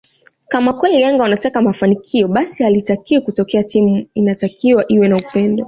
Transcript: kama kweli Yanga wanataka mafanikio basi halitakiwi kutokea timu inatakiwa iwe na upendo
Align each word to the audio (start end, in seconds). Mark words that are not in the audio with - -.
kama 0.47 0.73
kweli 0.73 1.01
Yanga 1.01 1.23
wanataka 1.23 1.61
mafanikio 1.61 2.27
basi 2.27 2.63
halitakiwi 2.63 3.21
kutokea 3.21 3.63
timu 3.63 4.05
inatakiwa 4.15 4.87
iwe 4.91 5.07
na 5.07 5.15
upendo 5.15 5.59